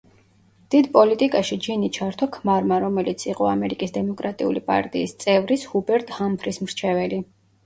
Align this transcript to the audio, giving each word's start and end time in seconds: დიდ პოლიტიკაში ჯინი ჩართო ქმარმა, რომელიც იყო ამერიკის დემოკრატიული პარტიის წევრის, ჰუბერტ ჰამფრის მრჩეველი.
დიდ 0.75 0.87
პოლიტიკაში 0.93 1.57
ჯინი 1.65 1.89
ჩართო 1.97 2.27
ქმარმა, 2.37 2.79
რომელიც 2.85 3.27
იყო 3.33 3.51
ამერიკის 3.51 3.95
დემოკრატიული 3.99 4.65
პარტიის 4.71 5.15
წევრის, 5.27 5.69
ჰუბერტ 5.75 6.17
ჰამფრის 6.19 6.61
მრჩეველი. 6.67 7.23